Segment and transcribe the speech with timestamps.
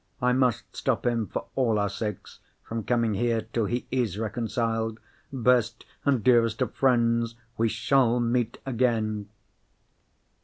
[0.19, 4.99] I must stop him, for all our sakes, from coming here till he is reconciled.
[5.31, 9.29] Best and dearest of friends, we shall meet again!"